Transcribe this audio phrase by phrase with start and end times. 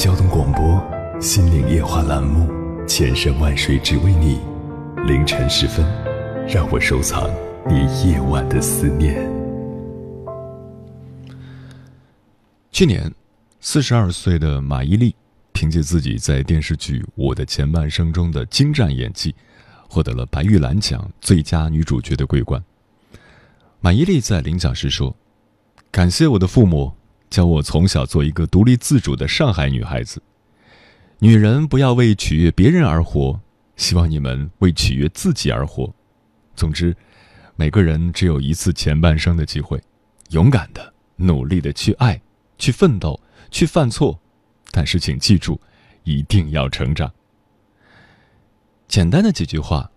[0.00, 0.62] 交通广播
[1.20, 2.50] 《心灵夜话》栏目，
[2.88, 4.40] 千山万水只为你，
[5.06, 5.84] 凌晨时分，
[6.48, 7.30] 让我收藏
[7.68, 9.30] 你夜晚的思念。
[12.72, 13.12] 去年，
[13.60, 15.12] 四十二岁的马伊琍
[15.52, 19.34] 凭借自己在电视剧《我的前半生》中的精湛演技，
[19.86, 22.64] 获得了白玉兰奖最佳女主角的桂冠。
[23.80, 25.14] 马伊琍在领奖时说
[25.92, 26.90] ：“感谢我的父母。”
[27.30, 30.20] 教我从小做一个独立自主的上海女孩子。
[31.20, 33.40] 女人不要为取悦别人而活，
[33.76, 35.94] 希望你们为取悦自己而活。
[36.56, 36.96] 总之，
[37.56, 39.80] 每个人只有一次前半生的机会，
[40.30, 42.20] 勇敢的、努力的去爱、
[42.58, 43.18] 去奋斗、
[43.50, 44.18] 去犯错，
[44.72, 45.60] 但是请记住，
[46.02, 47.10] 一定要成长。
[48.88, 49.88] 简单的几句话，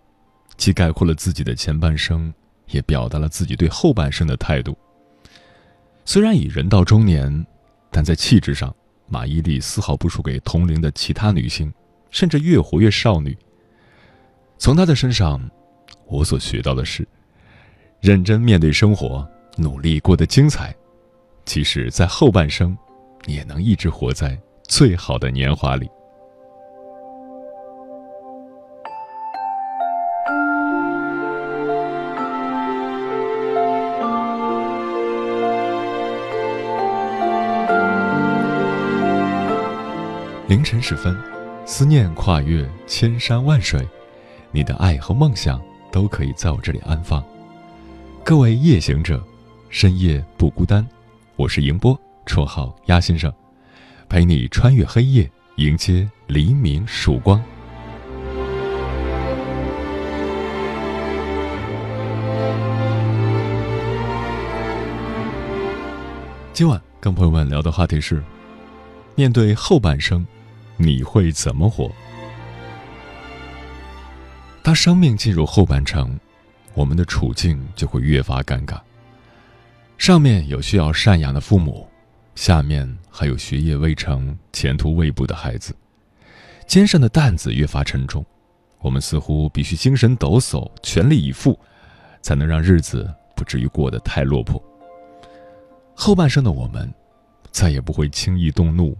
[0.56, 2.32] 既概括了自己的前半生，
[2.68, 4.78] 也表达了自己对后半生的态度。
[6.06, 7.46] 虽然已人到中年，
[7.90, 8.74] 但在气质上，
[9.08, 11.74] 马伊琍丝毫不输给同龄的其他女性，
[12.12, 13.38] 甚至越活越少女。
[14.58, 15.42] 从她的身上，
[16.06, 17.08] 我所学到的是：
[18.02, 20.76] 认真面对生活，努力过得精彩。
[21.46, 22.78] 即使在后半生，
[23.26, 25.90] 也能一直活在最好的年华里。
[40.54, 41.18] 凌晨时分，
[41.66, 43.84] 思念跨越千山万水，
[44.52, 45.60] 你的爱和梦想
[45.92, 47.24] 都可以在我这里安放。
[48.24, 49.20] 各位夜行者，
[49.72, 50.88] 深夜不孤单。
[51.38, 53.34] 我是迎波，绰号鸭先生，
[54.08, 57.42] 陪你穿越黑夜，迎接黎明曙光。
[66.54, 68.24] 今晚跟朋友们聊的话题是：
[69.16, 70.24] 面对后半生。
[70.78, 71.92] 你会怎么活？
[74.62, 76.20] 当生命进入后半程，
[76.74, 78.80] 我们的处境就会越发尴尬。
[79.98, 81.88] 上面有需要赡养的父母，
[82.36, 85.76] 下面还有学业未成、前途未卜的孩子，
[86.66, 88.26] 肩上的担子越发沉重。
[88.80, 91.58] 我们似乎必须精神抖擞、全力以赴，
[92.22, 94.62] 才能让日子不至于过得太落魄。
[95.96, 96.94] 后半生的我们，
[97.52, 98.98] 再也不会轻易动怒。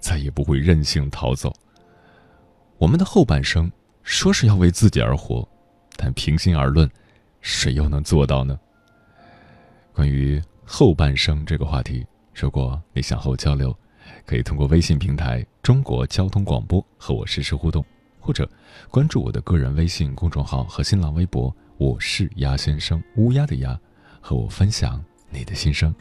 [0.00, 1.52] 再也不会任性逃走。
[2.78, 3.70] 我们的后半生
[4.02, 5.48] 说是要为自己而活，
[5.96, 6.90] 但平心而论，
[7.40, 8.58] 谁又能做到呢？
[9.92, 13.74] 关于后半生这个话题，如果你想和我交流，
[14.24, 17.84] 可以通过微信平台“中国交通广播”和我实时互动，
[18.20, 18.48] 或者
[18.90, 23.78] 关注我的个人微信公众号和新浪微博“我是鸭先生”（乌鸦的鸭），
[24.20, 25.94] 和我分享你的心声。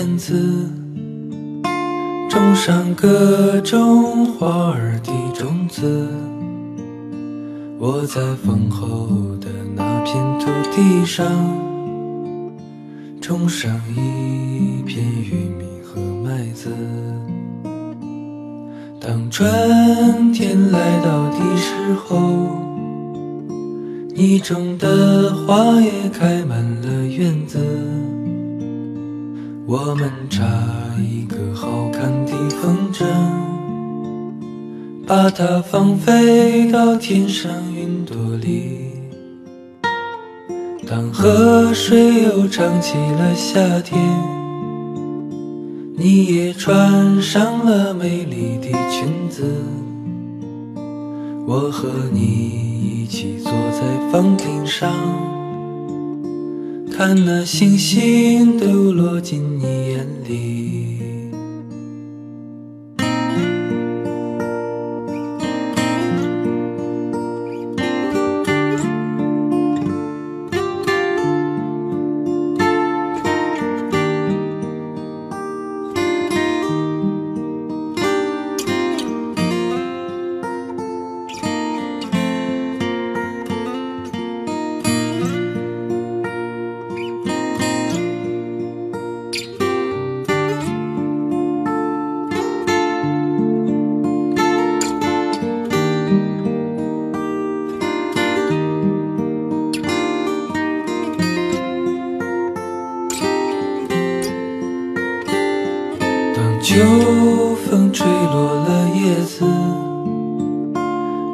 [0.00, 0.34] 的院子，
[2.30, 6.08] 种上各种花儿的种子。
[7.78, 11.26] 我在丰厚的那片土地上，
[13.20, 16.70] 种上一片玉米和麦子。
[18.98, 21.74] 当春天来到的时
[22.06, 22.58] 候。
[24.12, 27.58] 你种的花也开满了院子，
[29.70, 30.44] 我们插
[30.98, 33.04] 一个好看的风筝，
[35.06, 38.90] 把它放飞到天上云朵里。
[40.88, 43.96] 当河水又唱起了夏天，
[45.96, 49.44] 你也穿上了美丽的裙子。
[51.46, 54.90] 我和你一起坐在房顶上，
[57.00, 60.89] 看那星星都落进你眼里。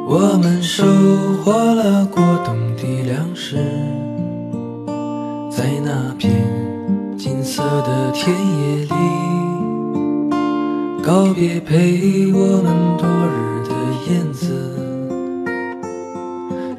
[0.09, 0.85] 我们收
[1.43, 3.57] 获了过冬的粮食。
[5.51, 6.31] 在那片
[7.17, 8.89] 金色的田野里，
[11.03, 13.73] 告别陪我们多日的
[14.09, 14.47] 燕子。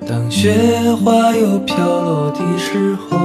[0.08, 0.54] 当雪
[1.04, 3.19] 花又飘落的时候。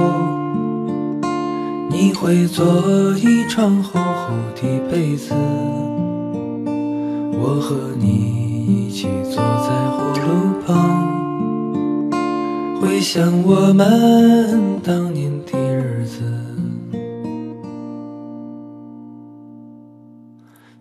[1.90, 2.66] 你会做
[3.16, 5.32] 一床厚厚的被子，
[7.38, 8.08] 我和你
[8.66, 9.83] 一起坐在
[10.66, 12.10] 旁，
[12.80, 16.22] 回想我们当年的日子。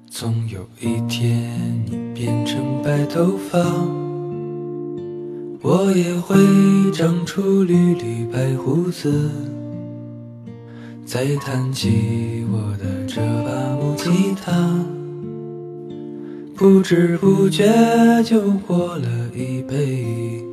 [0.09, 1.51] 总有一天
[1.85, 3.59] 你变成白头发，
[5.61, 6.35] 我也会
[6.91, 9.29] 长出缕缕白胡子。
[11.05, 14.51] 再弹起我的这把木吉他，
[16.63, 17.65] 不知不觉
[18.23, 20.52] 就过了一辈。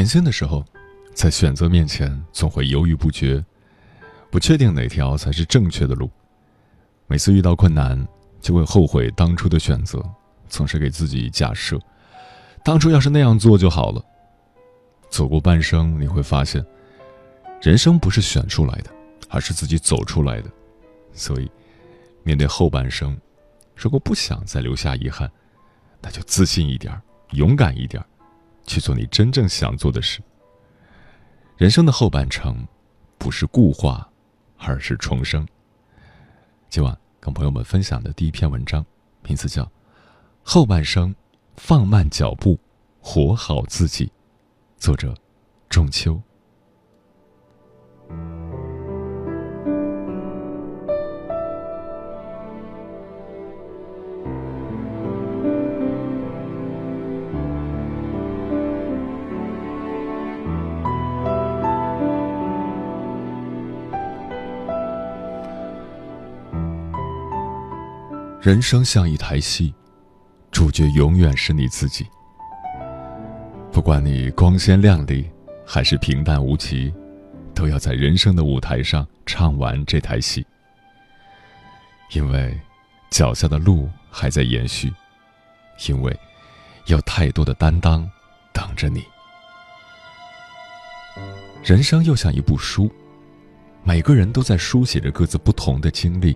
[0.00, 0.64] 年轻的时候，
[1.12, 3.44] 在选择面前总会犹豫不决，
[4.30, 6.10] 不确定哪条才是正确的路。
[7.06, 8.08] 每次遇到困难，
[8.40, 10.02] 就会后悔当初的选择，
[10.48, 11.78] 总是给自己假设，
[12.64, 14.02] 当初要是那样做就好了。
[15.10, 16.64] 走过半生，你会发现，
[17.60, 18.90] 人生不是选出来的，
[19.28, 20.50] 而是自己走出来的。
[21.12, 21.50] 所以，
[22.22, 23.14] 面对后半生，
[23.76, 25.30] 如果不想再留下遗憾，
[26.00, 26.98] 那就自信一点，
[27.32, 28.02] 勇敢一点。
[28.66, 30.20] 去做你真正想做的事。
[31.56, 32.66] 人生的后半程，
[33.18, 34.08] 不是固化，
[34.58, 35.46] 而是重生。
[36.68, 38.84] 今晚跟朋友们分享的第一篇文章，
[39.22, 39.64] 名字叫
[40.42, 41.14] 《后半生，
[41.56, 42.58] 放慢脚步，
[43.00, 44.06] 活好自己》，
[44.78, 45.14] 作者：
[45.68, 46.20] 仲秋。
[68.40, 69.74] 人生像一台戏，
[70.50, 72.06] 主角永远是你自己。
[73.70, 75.30] 不管你光鲜亮丽
[75.66, 76.90] 还是平淡无奇，
[77.54, 80.46] 都要在人生的舞台上唱完这台戏。
[82.12, 82.58] 因为
[83.10, 84.90] 脚下的路还在延续，
[85.86, 86.18] 因为
[86.86, 88.10] 有太多的担当
[88.54, 89.04] 等着你。
[91.62, 92.90] 人生又像一部书，
[93.84, 96.34] 每个人都在书写着各自不同的经历，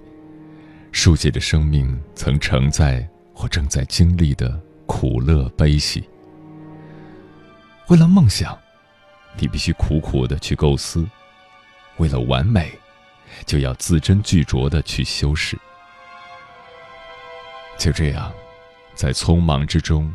[0.94, 6.08] 书写着生命曾承载或正在经历的苦乐悲喜。
[7.88, 8.56] 为了梦想，
[9.36, 11.04] 你必须苦苦的去构思；
[11.96, 12.70] 为了完美，
[13.44, 15.58] 就要字斟句酌的去修饰。
[17.76, 18.32] 就这样，
[18.94, 20.14] 在匆忙之中，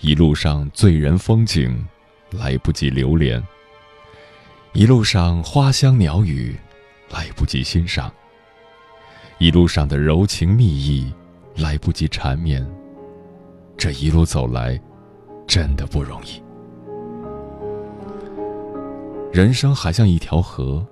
[0.00, 1.86] 一路上醉人风景，
[2.30, 3.42] 来不及留恋；
[4.72, 6.56] 一路上花香鸟语，
[7.10, 8.10] 来不及欣赏；
[9.38, 11.12] 一路上的柔情蜜意，
[11.56, 12.64] 来不及缠绵。
[13.76, 14.80] 这一路走来，
[15.46, 16.40] 真的不容易。
[19.32, 20.86] 人生还像一条河，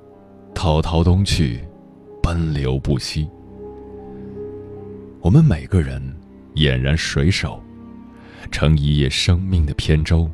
[0.55, 1.63] 滔滔东去，
[2.21, 3.29] 奔流不息。
[5.21, 6.03] 我们每个人
[6.57, 7.63] 俨然水手，
[8.51, 10.29] 乘一叶生命的扁舟，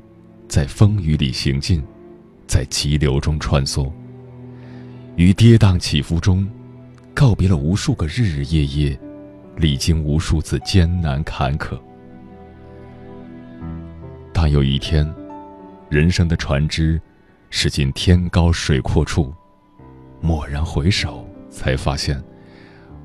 [0.48, 1.84] 在风雨里行进，
[2.46, 3.92] 在急流中穿梭，
[5.16, 6.48] 于跌宕起伏中，
[7.18, 8.96] 告别了无数个日日夜夜，
[9.56, 11.76] 历经无数次艰难坎坷。
[14.32, 15.12] 当有一天，
[15.88, 17.02] 人生的船只
[17.50, 19.34] 驶进天高水阔处，
[20.20, 22.22] 蓦然回首，才发现。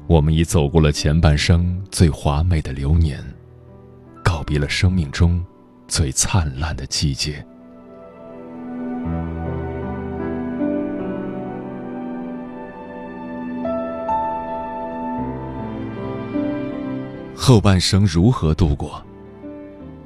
[0.05, 3.19] 我们已走过了前半生最华美的流年，
[4.23, 5.43] 告别了生命中
[5.87, 7.43] 最灿烂的季节。
[17.45, 19.03] 后半生如何度过，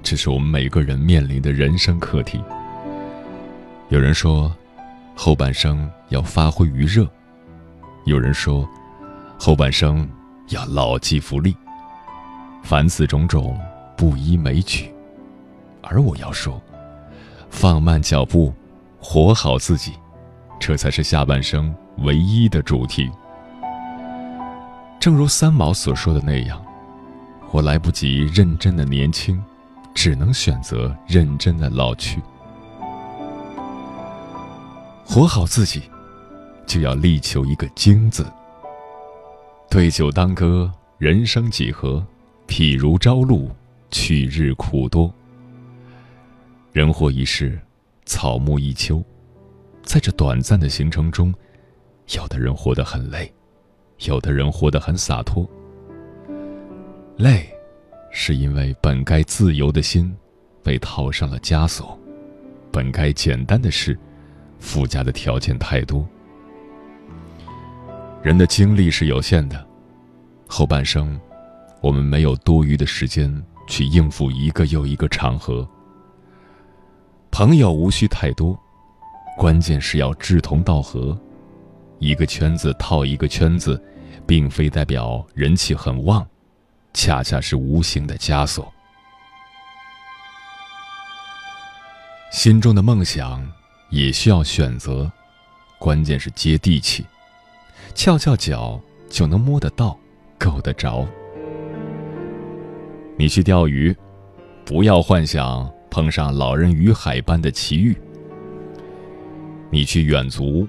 [0.01, 2.43] 这是我们每个人面临的人生课题。
[3.89, 4.51] 有人说，
[5.15, 7.05] 后半生要发挥余热；
[8.05, 8.67] 有人说。
[9.37, 10.09] 后半生
[10.49, 11.55] 要牢记福利，
[12.63, 13.55] 凡此种种
[13.95, 14.91] 不一枚举，
[15.83, 16.59] 而我要说，
[17.51, 18.51] 放慢脚步，
[18.99, 19.93] 活好自己，
[20.59, 23.07] 这才是下半生唯一的主题。
[24.99, 26.59] 正如三毛所说的那样，
[27.51, 29.41] 我来不及认真的年轻，
[29.93, 32.21] 只能选择认真的老去。
[35.05, 35.83] 活好自己，
[36.65, 38.25] 就要力求一个“精”字。
[39.69, 42.05] 对酒当歌，人生几何？
[42.47, 43.49] 譬如朝露，
[43.91, 45.11] 去日苦多。
[46.73, 47.59] 人活一世，
[48.05, 49.03] 草木一秋，
[49.83, 51.33] 在这短暂的行程中，
[52.13, 53.33] 有的人活得很累，
[53.99, 55.49] 有的人活得很洒脱。
[57.17, 57.49] 累，
[58.11, 60.15] 是因为本该自由的心，
[60.61, 61.97] 被套上了枷锁；
[62.71, 63.97] 本该简单的事，
[64.59, 66.07] 附加的条件太多。
[68.21, 69.65] 人的精力是有限的，
[70.45, 71.19] 后半生，
[71.81, 75.67] 我们没有多余的时间去应付一个又一个场合。
[77.31, 78.55] 朋友无需太多，
[79.35, 81.19] 关键是要志同道合。
[81.97, 83.83] 一个圈子套一个圈子，
[84.27, 86.23] 并非代表人气很旺，
[86.97, 88.73] 恰恰是无形的枷锁。
[92.31, 93.47] 心中的梦想
[93.91, 95.09] 也需要选择，
[95.77, 97.05] 关键是接地气。
[97.93, 99.95] 翘翘脚就能摸得到，
[100.39, 101.07] 够得着。
[103.15, 103.95] 你去钓鱼，
[104.65, 107.93] 不要幻想碰上老人与海般的奇遇；
[109.69, 110.67] 你去远足，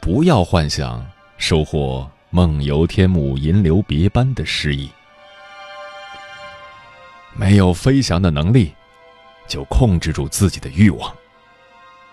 [0.00, 1.06] 不要幻想
[1.38, 4.90] 收获梦游天姥银留别般的诗意。
[7.34, 8.74] 没有飞翔的能力，
[9.46, 11.14] 就控制住自己的欲望。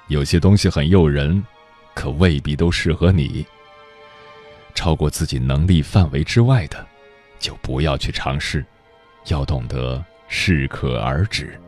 [0.08, 1.44] 有些东西很诱人，
[1.94, 3.46] 可未必都适合你。
[4.74, 6.86] 超过自己能力范围之外的，
[7.40, 8.64] 就不要去尝试，
[9.26, 11.60] 要懂得适可而止，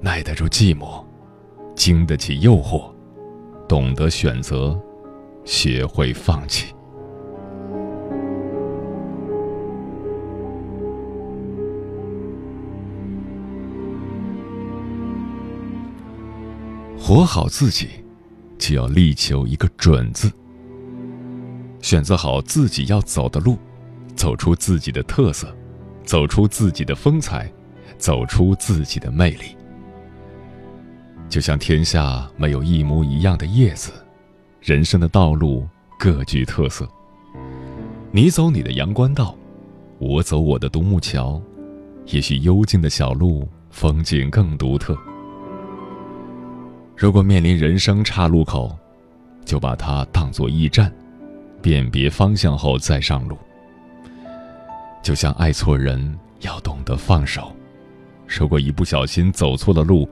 [0.00, 1.04] 耐得住寂寞，
[1.74, 2.90] 经得起诱惑，
[3.68, 4.80] 懂得选择，
[5.44, 6.72] 学会放弃。
[17.08, 17.88] 活好自己，
[18.58, 20.30] 就要力求一个“准”字。
[21.80, 23.56] 选择好自己要走的路，
[24.14, 25.50] 走出自己的特色，
[26.04, 27.50] 走出自己的风采，
[27.96, 29.56] 走出自己的魅力。
[31.30, 33.90] 就像天下没有一模一样的叶子，
[34.60, 35.66] 人生的道路
[35.98, 36.86] 各具特色。
[38.12, 39.34] 你走你的阳关道，
[39.98, 41.40] 我走我的独木桥，
[42.08, 44.94] 也许幽静的小路风景更独特。
[47.00, 48.76] 如果面临人生岔路口，
[49.44, 50.92] 就把它当作驿站。
[51.62, 53.36] 辨别方向后再上路，
[55.02, 57.52] 就像爱错人，要懂得放手。
[58.26, 60.08] 如果一不小心走错了路，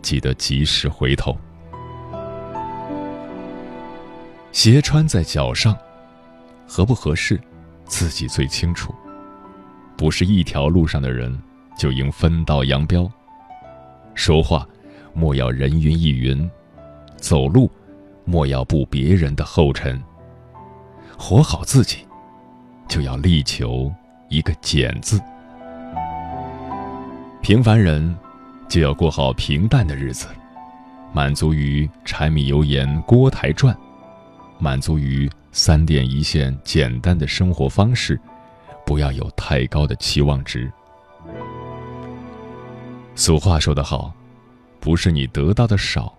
[0.00, 1.36] 记得及时回头。
[4.52, 5.76] 鞋穿在脚上，
[6.66, 7.38] 合不合适，
[7.84, 8.94] 自己最清楚。
[9.96, 11.38] 不是一条路上的人，
[11.78, 13.10] 就应分道扬镳。
[14.14, 14.66] 说话，
[15.16, 16.46] 莫要人云亦云；
[17.16, 17.70] 走路，
[18.26, 19.98] 莫要步别人的后尘。
[21.18, 22.06] 活好自己，
[22.86, 23.90] 就要力求
[24.28, 25.18] 一个简字。
[27.40, 28.14] 平凡人，
[28.68, 30.26] 就要过好平淡的日子，
[31.14, 33.74] 满足于柴米油盐锅台转，
[34.58, 38.20] 满足于三点一线简单的生活方式。
[38.84, 40.70] 不要有太高的期望值。
[43.14, 44.12] 俗话说得好，
[44.86, 46.16] 不是你得到的少，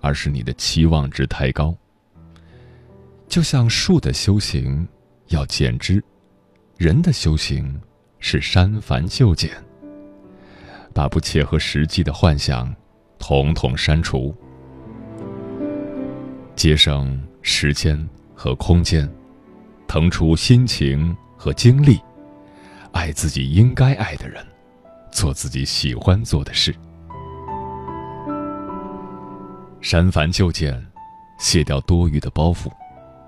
[0.00, 1.72] 而是你的期望值太高。
[3.28, 4.84] 就像树的修行
[5.28, 6.02] 要剪枝，
[6.76, 7.80] 人的修行
[8.18, 9.52] 是删繁就简，
[10.92, 12.74] 把不切合实际的幻想
[13.20, 14.34] 统统删除，
[16.56, 17.96] 节省时间
[18.34, 19.08] 和空间，
[19.86, 21.16] 腾出心情。
[21.36, 22.00] 和精力，
[22.92, 24.44] 爱自己应该爱的人，
[25.10, 26.72] 做自己喜欢做的事，
[29.82, 30.82] 删繁就简，
[31.38, 32.70] 卸掉多余的包袱，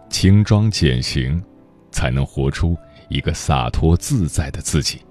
[0.08, 1.42] 轻装简行，
[1.90, 2.76] 才能活出
[3.10, 5.02] 一个洒脱自在的自己。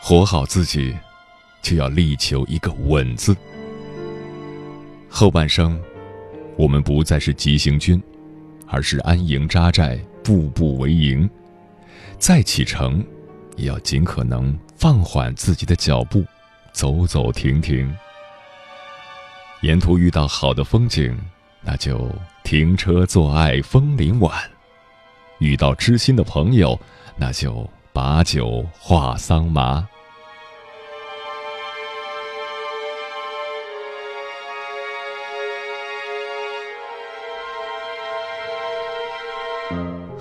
[0.00, 0.96] 活好自己。
[1.62, 3.36] 就要力求一个稳字。
[5.08, 5.82] 后半生，
[6.56, 8.00] 我们不再是急行军，
[8.68, 11.30] 而是安营扎寨，步步为营。
[12.18, 13.04] 再启程，
[13.54, 16.24] 也要尽可能放缓自己的脚步，
[16.72, 17.96] 走走停停。
[19.60, 21.16] 沿途遇到好的风景，
[21.62, 22.10] 那就
[22.42, 24.32] 停车坐爱枫林晚；
[25.38, 26.76] 遇到知心的朋友，
[27.16, 29.86] 那就把酒话桑麻。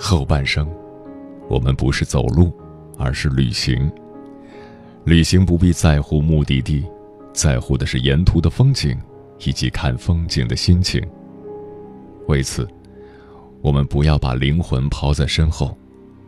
[0.08, 0.70] 后半生，
[1.50, 2.54] 我们不是走路，
[2.96, 3.92] 而是旅行。
[5.04, 6.86] 旅行不必在乎目的地，
[7.34, 8.96] 在乎的是沿途的风景，
[9.40, 11.04] 以及看风景的心情。
[12.28, 12.68] 为此，
[13.64, 15.76] 我们不要把灵魂抛在身后，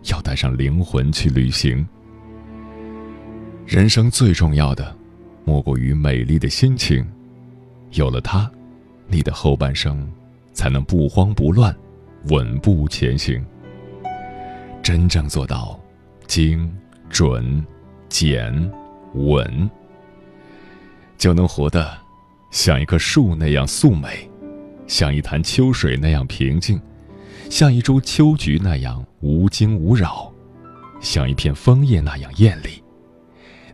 [0.06, 1.88] 要带上灵魂去旅行。
[3.64, 4.92] 人生最重要的，
[5.46, 7.08] 莫过于美丽的心情。
[7.92, 8.50] 有了它，
[9.06, 10.12] 你的后半生
[10.52, 11.78] 才能不慌不乱，
[12.30, 13.40] 稳步前行。
[14.88, 15.78] 真正做到
[16.28, 16.74] 精、
[17.10, 17.62] 准、
[18.08, 18.72] 简、
[19.16, 19.70] 稳，
[21.18, 21.92] 就能活得
[22.52, 24.30] 像一棵树那样素美，
[24.88, 26.80] 像一潭秋水那样平静，
[27.50, 30.32] 像一株秋菊那样无惊无扰，
[31.02, 32.82] 像一片枫叶那样艳丽，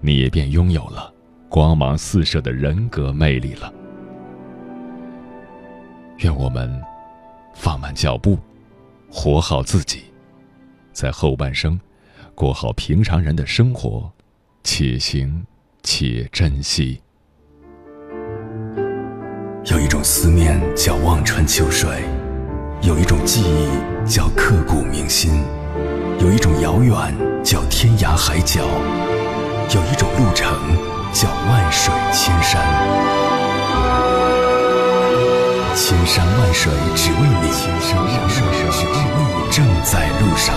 [0.01, 1.13] 你也便拥有了
[1.47, 3.71] 光芒四射的人格魅力了。
[6.21, 6.81] 愿我们
[7.53, 8.39] 放慢脚步，
[9.11, 10.05] 活好自己。
[10.93, 11.79] 在后半生，
[12.35, 14.11] 过好平常人的生活，
[14.63, 15.45] 且行
[15.81, 17.01] 且珍惜。
[19.65, 22.03] 有一种思念叫望穿秋水，
[22.81, 25.43] 有一种记忆叫刻骨铭心，
[26.19, 28.61] 有一种遥远叫天涯海角，
[29.73, 30.53] 有一种路程
[31.13, 33.22] 叫万水千山。
[35.75, 40.55] 千山万水只为你，千山万水只为你，正在路上。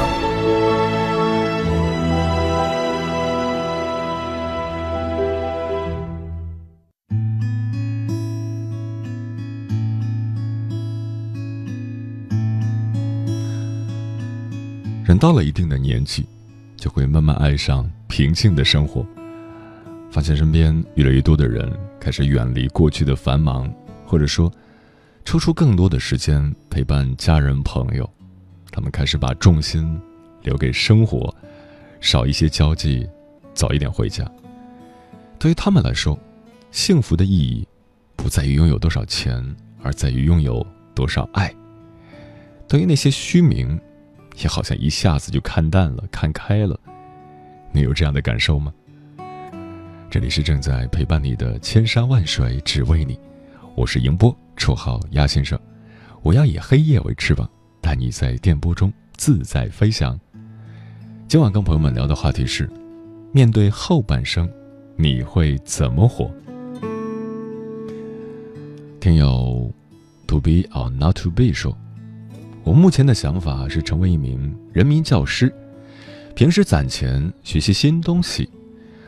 [15.04, 16.26] 人到了一定的年纪，
[16.76, 19.06] 就会慢慢爱上平静的生活，
[20.10, 23.72] 发现身边越来越多的人开始远离过去的繁忙，
[24.04, 24.52] 或者说，
[25.26, 28.08] 抽出更多的时间陪伴家人朋友。
[28.70, 30.00] 他们开始把重心
[30.42, 31.34] 留给生活，
[32.00, 33.04] 少一些交际，
[33.52, 34.24] 早一点回家。
[35.36, 36.16] 对于他们来说，
[36.70, 37.66] 幸福的意义
[38.14, 39.44] 不在于拥有多少钱，
[39.82, 41.52] 而在于拥有多少爱。
[42.68, 43.78] 对于那些虚名。
[44.42, 46.78] 也好像一下子就看淡了，看开了。
[47.72, 48.70] 你有这样的感受吗？
[50.10, 53.18] 这里是正在陪伴你的千山万水，只为你。
[53.74, 55.58] 我是迎波，绰号鸭先生。
[56.22, 57.48] 我要以黑夜为翅膀，
[57.80, 60.18] 带你在电波中自在飞翔。
[61.28, 62.68] 今晚跟朋友们聊的话题是：
[63.32, 64.48] 面对后半生，
[64.96, 66.30] 你会怎么活？
[69.00, 69.72] 听友
[70.26, 71.76] to be or not to be 说。
[72.64, 75.54] 我目前的想法是成为一名人民教师，
[76.34, 78.50] 平时攒钱学习新东西，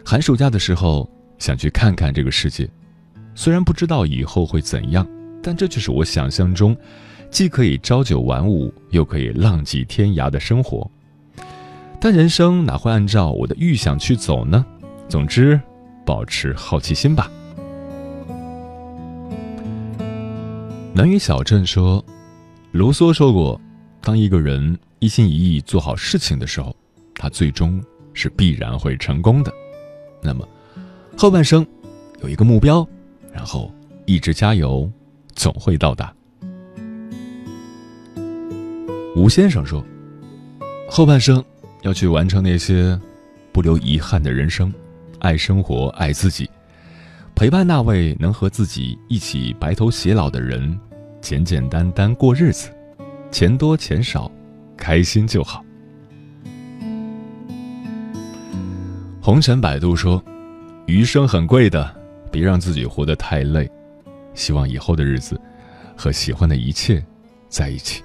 [0.04, 2.68] 寒暑假的时候想去看看这个世界。
[3.34, 5.04] 虽然不知道以后会怎样，
[5.42, 6.76] 但这就是我想象中，
[7.30, 10.90] 既可以朝九晚五，又可以浪迹天涯的生活。
[12.00, 14.64] 但人生哪会按照我的预想去走呢？
[15.08, 15.60] 总之，
[16.04, 17.30] 保持好奇心吧。
[20.94, 22.04] 南语小镇说，
[22.72, 23.60] 卢梭说过，
[24.00, 26.74] 当一个人一心一意做好事情的时候，
[27.14, 29.52] 他最终是必然会成功的。
[30.22, 30.46] 那么，
[31.16, 31.66] 后半生
[32.22, 32.86] 有一个目标，
[33.32, 33.72] 然后
[34.06, 34.90] 一直加油，
[35.38, 36.12] 总会到达。
[39.14, 39.82] 吴先生说，
[40.90, 41.42] 后半生
[41.82, 42.98] 要去完成那些
[43.52, 44.72] 不留遗憾的人生。
[45.20, 46.48] 爱生活，爱自己，
[47.34, 50.78] 陪伴那位能和自己一起白头偕老的人，
[51.20, 52.68] 简简单单过日子，
[53.30, 54.30] 钱多钱少，
[54.76, 55.64] 开心就好。
[59.20, 60.22] 红尘百度说
[60.86, 61.94] ：“余生很贵的，
[62.30, 63.68] 别让自己活得太累。
[64.38, 65.38] 希望以后的日子，
[65.96, 67.04] 和喜欢的一切
[67.48, 68.02] 在一起。”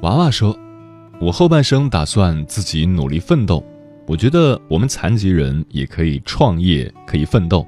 [0.00, 0.58] 娃娃说
[1.20, 3.62] ：“我后半生打算自己努力奋斗。”
[4.04, 7.64] 我觉得我们残疾人也可以创业，可以奋斗，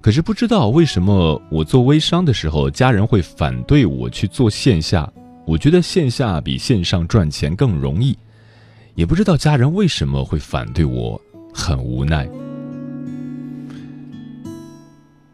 [0.00, 5.12] 可是不知道为什么我做微商的时候，家人会反对我去做线下。
[5.44, 8.16] 我觉得线下比线上赚钱更容易，
[8.94, 11.20] 也不知道家人为什么会反对我，
[11.52, 12.26] 很无奈。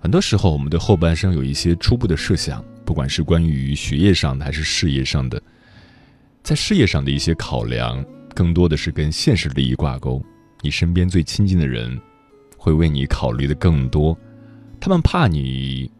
[0.08, 5.38] 很多时候，我们对后半生有一些初步的设想，不管是关于学业上的还是事业上的，
[6.42, 8.02] 在事业上的一些考量。
[8.34, 10.24] 更多的是跟现实利益挂钩，
[10.62, 12.00] 你身边最亲近的人
[12.56, 14.16] 会为你考虑的更多，
[14.80, 15.90] 他们怕你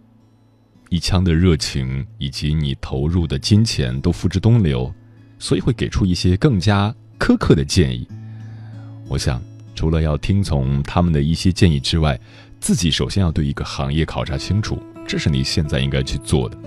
[0.88, 4.90] 一腔的热情以及你投入的金钱都付之东流，
[5.38, 8.09] 所以会给出一些更加苛刻的建议。
[9.07, 9.42] 我想，
[9.75, 12.18] 除了要听从他们的一些建议之外，
[12.61, 16.59] 自己首先要对一个行业考察清楚，这是你现在应该去做的。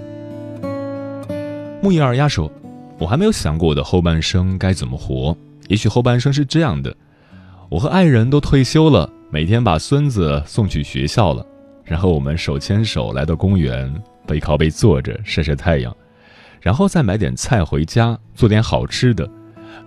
[1.82, 2.52] 木叶二丫说
[2.98, 5.36] ：“我还没有想过我的后半生该怎么活。”
[5.68, 6.96] 也许后半生是这样的：
[7.70, 11.46] 我和爱人都退休了，每天把孙子送去学校了，
[11.84, 13.94] 然后我们手牵手来到公园，
[14.28, 15.96] 背靠背坐着晒晒太阳，
[16.62, 19.30] 然后再买点菜回家，做点好吃的，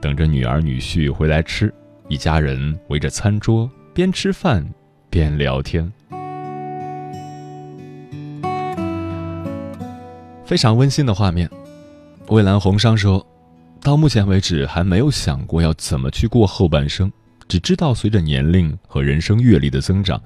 [0.01, 1.73] 等着女儿女婿回来吃，
[2.09, 4.65] 一家人围着餐桌边吃饭
[5.15, 5.93] 边聊天，
[10.45, 11.49] 非常温馨的画面。
[12.27, 13.25] 蔚蓝红商说。
[13.81, 17.13] 到目前为止，还没有想过要怎么去过后半生，
[17.47, 20.19] 只知道随着年龄和人生阅历的增长，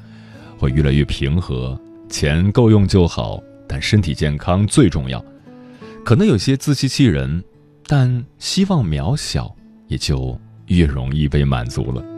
[0.57, 5.23] 会越来越平和，钱够用就好，但身体健康最重要。
[6.05, 7.43] 可能有些自欺欺人，
[7.87, 9.55] 但希望渺小，
[9.89, 12.18] 也就越容易被满足了。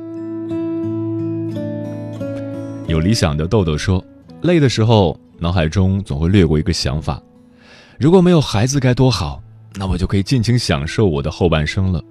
[2.90, 4.04] 有理想的豆豆说，
[4.42, 7.22] 累的时候，脑海中总会掠过一个想法：
[8.00, 9.40] 如果没有孩子该多好。
[9.76, 12.02] 那我就可以尽情享受我的后半生了。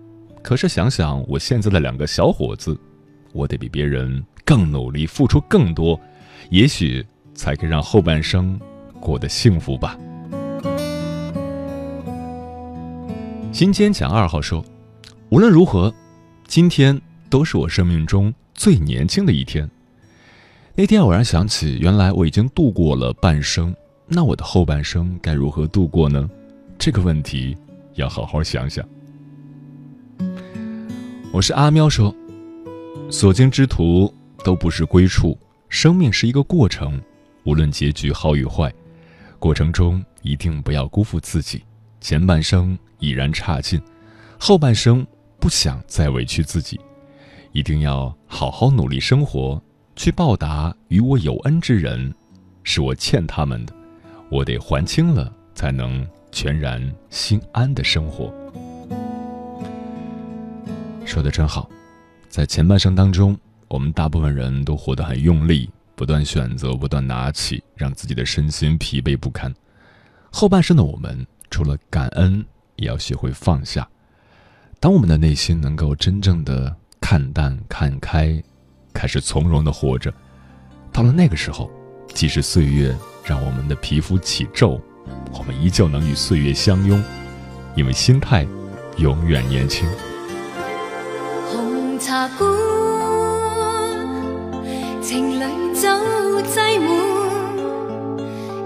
[0.41, 2.79] 可是想想我现在的两个小伙子，
[3.33, 5.99] 我得比别人更努力，付出更多，
[6.49, 8.57] 也许才可以让后半生
[9.01, 9.97] 过得幸福吧。
[13.51, 14.63] 新坚强二号说
[15.27, 15.93] ：“无论如何，
[16.47, 16.97] 今天
[17.29, 19.69] 都是我生命中最年轻的一天。
[20.79, 23.75] 那天偶然想起，原来我已经度过了半生，
[24.07, 26.29] 那我的后半生该如何度过呢？”
[26.79, 27.53] 这个问题
[27.95, 28.87] 要好好想想。
[31.33, 32.15] 我是阿喵说，
[33.11, 34.09] 所经之途
[34.41, 35.37] 都不是归处，
[35.67, 36.97] 生命是一个过程，
[37.43, 38.73] 无论结局好与坏，
[39.37, 41.61] 过程中一定不要辜负自己。
[41.99, 43.77] 前半生已然差劲，
[44.39, 45.05] 后半生
[45.41, 46.79] 不想再委屈自己，
[47.51, 49.61] 一定要好好努力生活，
[49.99, 52.15] 去报答与我有恩之人，
[52.63, 53.73] 是我欠他们的，
[54.29, 56.07] 我得还清了才能。
[56.31, 58.31] 全然心安的生活，
[61.03, 61.67] 说的真好。
[62.29, 63.35] 在前半生当中，
[63.67, 69.51] 我们大部分人都活得很用力，不断选择，不断拿起，让自己的身心疲惫不堪。
[70.31, 73.89] 后半生的我们，除了感恩，也要学会放下。
[74.79, 78.41] 当我们的内心能够真正的看淡、看开，
[78.93, 80.13] 开始从容的活着，
[80.91, 81.69] 到了那个时候，
[82.13, 84.79] 即使岁月让我们的皮肤起皱。
[85.31, 87.01] 我们依旧能与岁月相拥，
[87.75, 88.45] 因为心态
[88.97, 89.89] 永远年轻。
[91.51, 92.47] 红茶馆，
[95.01, 95.87] 情侣酒
[96.41, 96.89] 挤满，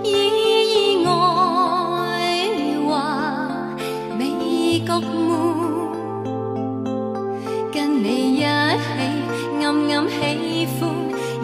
[0.03, 1.11] 意外
[2.87, 2.93] 话
[4.19, 4.21] 未
[4.85, 5.03] 觉闷。
[8.03, 8.32] 你
[9.93, 10.89] 任喜欢，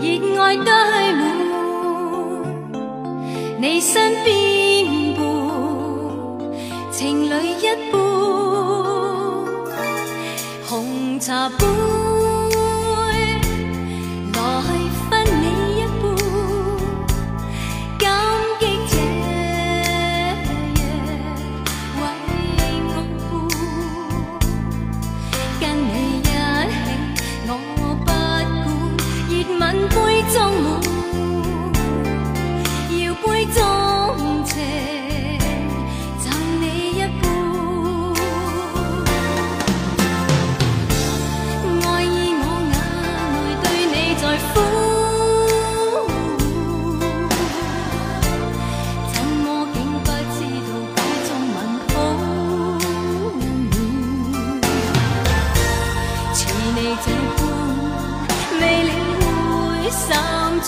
[0.02, 1.22] 热爱堆满
[3.62, 5.22] 你身边，伴
[6.92, 7.96] 情侣一般，
[10.68, 12.09] 红茶杯。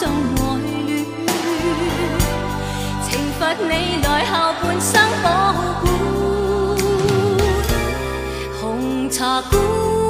[0.02, 0.42] 中爱
[0.88, 1.06] 恋，
[3.06, 3.10] 惩
[3.40, 5.28] 罚你来后半生保
[5.80, 5.86] 管，
[8.60, 10.01] 红茶馆。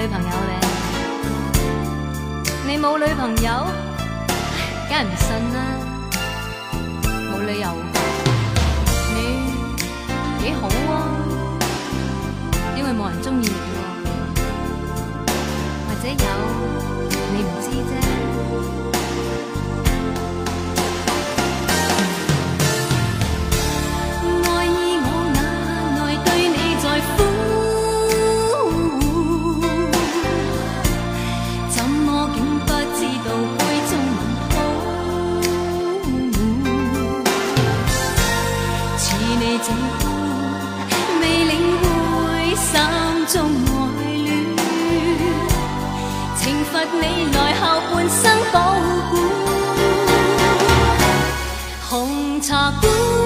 [0.00, 0.58] 女朋友咧？
[2.66, 3.66] 你冇女朋友？
[4.88, 5.58] 梗系唔信啦，
[7.30, 7.68] 冇理由。
[9.12, 9.16] 你
[10.42, 10.72] 几好啊，
[12.78, 13.52] 因为冇人中意你？
[15.86, 16.14] 或者有
[17.34, 18.09] 你唔知啫。
[46.92, 48.58] 你来后半生保
[49.10, 49.14] 管。
[51.88, 53.19] 红茶馆。